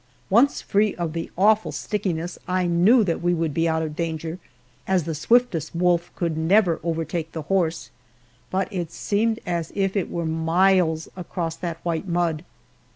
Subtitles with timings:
[0.31, 4.39] Once free of the awful stickiness, I knew that we would be out of danger,
[4.87, 7.91] as the swiftest wolf could never overtake the horse
[8.49, 12.43] but it seemed as if it were miles across that white mud.